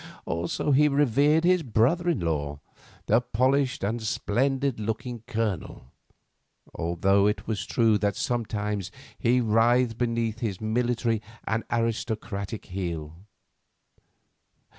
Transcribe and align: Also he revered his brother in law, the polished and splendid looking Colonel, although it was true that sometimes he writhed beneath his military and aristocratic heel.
Also 0.25 0.71
he 0.71 0.87
revered 0.87 1.43
his 1.43 1.61
brother 1.61 2.09
in 2.09 2.21
law, 2.21 2.59
the 3.05 3.21
polished 3.21 3.83
and 3.83 4.01
splendid 4.01 4.79
looking 4.79 5.21
Colonel, 5.27 5.91
although 6.73 7.27
it 7.27 7.45
was 7.45 7.67
true 7.67 7.99
that 7.99 8.15
sometimes 8.15 8.89
he 9.19 9.41
writhed 9.41 9.99
beneath 9.99 10.39
his 10.39 10.59
military 10.59 11.21
and 11.47 11.63
aristocratic 11.69 12.65
heel. 12.65 13.13